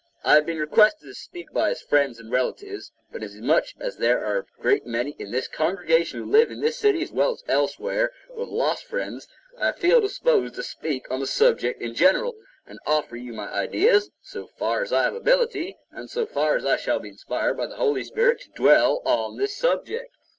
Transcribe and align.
I 0.23 0.33
have 0.33 0.47
been 0.47 0.57
requested 0.57 1.07
to 1.09 1.13
speak 1.13 1.53
by 1.53 1.69
his 1.69 1.83
friends 1.83 2.19
and 2.19 2.31
relatives, 2.31 2.91
but 3.11 3.21
inasmuch 3.21 3.65
as 3.79 3.97
there 3.97 4.25
are 4.25 4.39
a 4.39 4.45
great 4.59 4.83
many 4.83 5.15
in 5.19 5.29
this 5.29 5.47
congregation 5.47 6.19
who 6.19 6.25
live 6.31 6.49
in 6.49 6.59
this 6.59 6.75
city 6.79 7.03
as 7.03 7.11
well 7.11 7.33
as 7.33 7.43
elsewhere, 7.47 8.09
who 8.29 8.39
have 8.39 8.49
lost 8.49 8.85
friends, 8.85 9.27
I 9.59 9.73
feel 9.73 10.01
disposed 10.01 10.55
to 10.55 10.63
speak 10.63 11.05
on 11.11 11.19
the 11.19 11.27
subject 11.27 11.83
in 11.83 11.93
general, 11.93 12.33
and 12.65 12.79
offer 12.87 13.15
you 13.15 13.31
my 13.33 13.53
ideas, 13.53 14.09
so 14.23 14.47
far 14.47 14.81
as 14.81 14.91
I 14.91 15.03
have 15.03 15.13
ability, 15.13 15.77
and 15.91 16.09
so 16.09 16.25
far 16.25 16.55
as 16.55 16.65
I 16.65 16.77
shall 16.77 16.97
be 16.97 17.09
inspired 17.09 17.53
by 17.55 17.67
the 17.67 17.75
Holy 17.75 18.03
Spirit 18.03 18.41
to 18.41 18.49
dwell 18.49 19.03
on 19.05 19.37
this 19.37 19.55
subject. 19.55 20.15